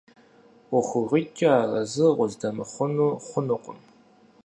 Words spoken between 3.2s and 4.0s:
хъунукъым.